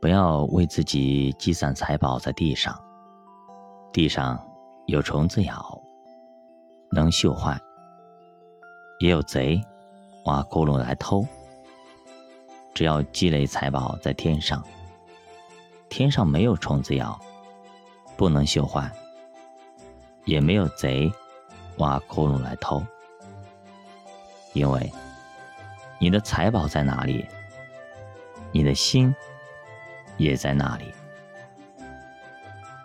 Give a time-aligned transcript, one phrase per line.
[0.00, 2.80] 不要为自己积攒财宝在地上，
[3.92, 4.38] 地上
[4.86, 5.82] 有虫子咬，
[6.92, 7.58] 能锈坏；
[9.00, 9.60] 也有贼
[10.24, 11.26] 挖窟窿来偷。
[12.74, 14.62] 只要积累财宝在天上，
[15.88, 17.18] 天上没有虫子咬，
[18.16, 18.88] 不能锈坏，
[20.24, 21.12] 也没有贼
[21.78, 22.80] 挖窟窿来偷。
[24.52, 24.92] 因为
[25.98, 27.26] 你的财宝在哪里，
[28.52, 29.14] 你的心
[30.16, 30.92] 也在那里。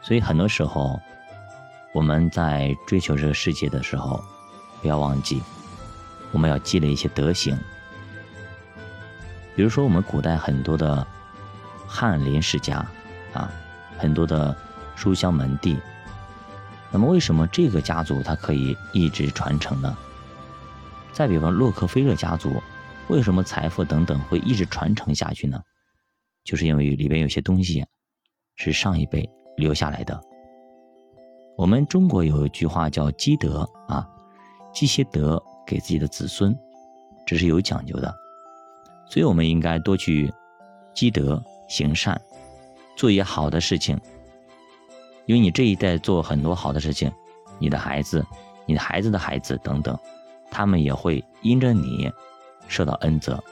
[0.00, 1.00] 所以很多时候，
[1.94, 4.22] 我们在追求这个世界的时候，
[4.80, 5.42] 不要忘记，
[6.32, 7.56] 我们要积累一些德行。
[9.54, 11.06] 比如说，我们古代很多的
[11.86, 12.84] 翰林世家
[13.32, 13.50] 啊，
[13.98, 14.56] 很多的
[14.96, 15.78] 书香门第，
[16.90, 19.96] 那么为什么这个家族它可以一直传承呢？
[21.12, 22.62] 再比方洛克菲勒家族，
[23.08, 25.60] 为什么财富等等会一直传承下去呢？
[26.44, 27.84] 就是因为里边有些东西
[28.56, 30.20] 是上一辈留下来的。
[31.56, 34.08] 我们中国有一句话叫积德啊，
[34.72, 36.56] 积些德给自己的子孙，
[37.26, 38.12] 这是有讲究的。
[39.08, 40.32] 所以我们应该多去
[40.94, 42.18] 积德行善，
[42.96, 44.00] 做一些好的事情。
[45.26, 47.12] 因为你这一代做很多好的事情，
[47.58, 48.24] 你的孩子、
[48.66, 49.96] 你的孩子的孩子等等。
[50.50, 52.10] 他们也会因着你
[52.68, 53.42] 受到恩泽，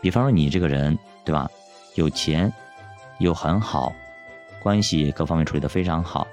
[0.00, 1.48] 比方说你这个人，对吧？
[1.96, 2.52] 有钱，
[3.18, 3.92] 又很好，
[4.62, 6.26] 关系各方面处理的非常好，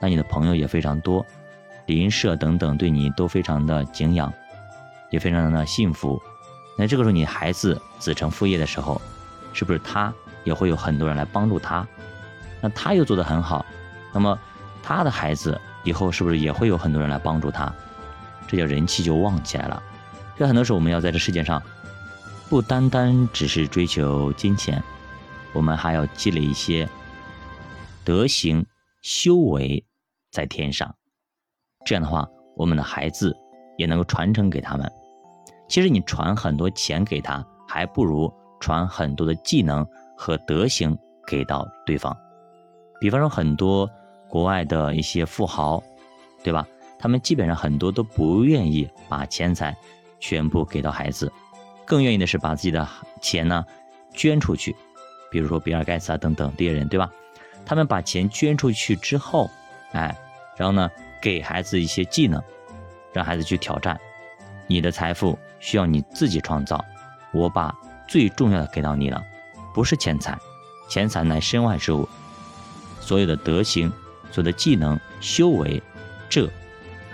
[0.00, 1.24] 那你的朋友也非常多，
[1.86, 4.32] 邻舍等等对你都非常的敬仰，
[5.10, 6.20] 也非常的幸福。
[6.76, 9.00] 那这个时候你孩子子承父业的时候，
[9.52, 10.12] 是不是他
[10.44, 11.86] 也会有很多人来帮助他？
[12.60, 13.64] 那他又做得很好，
[14.12, 14.38] 那么
[14.82, 17.72] 他的孩子以后是不是也会有很多人来帮助他？
[18.48, 19.82] 这叫人气就旺起来了。
[20.36, 21.62] 所以很多时候，我们要在这世界上，
[22.48, 24.80] 不单单只是追求金钱，
[25.52, 26.88] 我们还要积累一些
[28.04, 28.64] 德行
[29.02, 29.84] 修为
[30.30, 30.94] 在天上。
[31.84, 33.36] 这样的话，我们的孩子
[33.76, 34.90] 也能够传承给他们。
[35.68, 39.84] 其实你传很多钱给他，还不如传很多的技能
[40.16, 42.16] 和德行给到对方。
[43.00, 43.90] 比方说，很多
[44.28, 45.82] 国外的一些富豪，
[46.44, 46.64] 对吧？
[46.96, 49.76] 他们基本上很多都不愿意把钱财
[50.20, 51.30] 全部给到孩子，
[51.86, 52.86] 更愿意的是把自己的
[53.20, 53.64] 钱呢
[54.12, 54.74] 捐出去。
[55.30, 57.10] 比如说比尔盖茨啊等等这些人，对吧？
[57.64, 59.50] 他们把钱捐出去之后，
[59.92, 60.16] 哎，
[60.56, 62.42] 然后呢给孩子一些技能，
[63.12, 63.98] 让孩子去挑战。
[64.66, 66.84] 你的财富需要你自己创造，
[67.32, 67.74] 我把
[68.06, 69.22] 最重要的给到你了，
[69.72, 70.38] 不是钱财，
[70.88, 72.08] 钱财乃身外之物。
[73.00, 73.88] 所有的德行，
[74.30, 75.82] 所有的技能修为，
[76.28, 76.50] 这。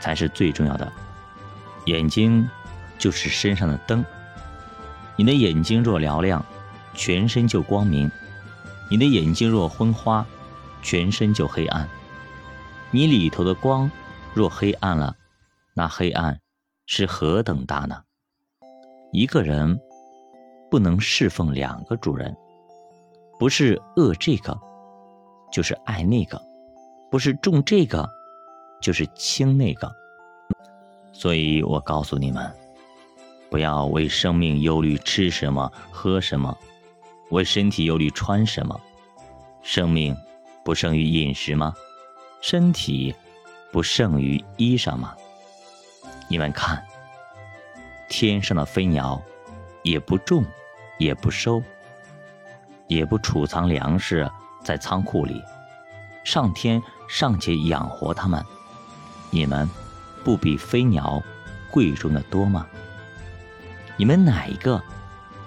[0.00, 0.92] 才是最重要的。
[1.84, 2.50] 眼睛
[2.98, 4.04] 就是身上的灯，
[5.16, 6.44] 你的眼睛若嘹亮，
[6.94, 8.10] 全身就光明；
[8.90, 10.26] 你的眼睛若昏花，
[10.82, 11.88] 全身就黑暗。
[12.90, 13.90] 你里头的光
[14.34, 15.16] 若黑暗了，
[15.74, 16.40] 那黑暗
[16.86, 18.02] 是何等大呢？
[19.12, 19.78] 一个人
[20.70, 22.36] 不能侍奉两个主人，
[23.38, 24.58] 不是恶这个，
[25.52, 26.38] 就是爱那个；
[27.10, 28.08] 不是重这个。
[28.80, 29.94] 就是轻那个，
[31.12, 32.52] 所以我告诉你们，
[33.52, 36.56] 不要为生命忧虑吃什么喝什么，
[37.28, 38.80] 为身体忧虑穿什么。
[39.60, 40.16] 生命
[40.64, 41.74] 不胜于饮食吗？
[42.40, 43.14] 身体
[43.70, 45.14] 不胜于衣裳吗？
[46.28, 46.82] 你们看，
[48.08, 49.20] 天上的飞鸟，
[49.82, 50.42] 也不种，
[50.96, 51.62] 也不收，
[52.86, 54.26] 也不储藏粮食
[54.64, 55.42] 在仓库里，
[56.24, 58.42] 上天尚且养活它们。
[59.28, 59.68] 你们
[60.24, 61.22] 不比飞鸟
[61.70, 62.66] 贵重的多吗？
[64.02, 64.82] 你们哪一个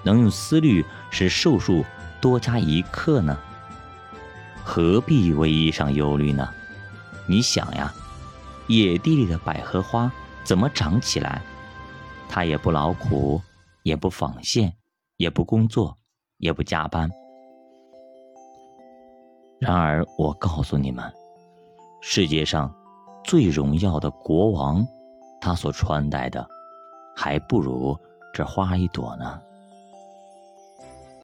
[0.02, 1.84] 能用思虑使寿数
[2.22, 3.38] 多加一刻呢？
[4.64, 6.48] 何必为衣裳忧虑呢？
[7.28, 7.94] 你想呀，
[8.68, 10.10] 野地里的百合花
[10.46, 11.42] 怎么长起来？
[12.30, 13.42] 它也不劳苦，
[13.84, 14.72] 也不纺线，
[15.18, 15.98] 也不工作，
[16.38, 17.12] 也不加班。
[19.60, 21.04] 然而，我告诉你们，
[22.02, 22.74] 世界上。
[23.26, 24.88] 最荣耀的国王，
[25.42, 26.48] 他所穿戴的，
[27.18, 27.98] 还不如
[28.36, 29.40] 这花一朵呢。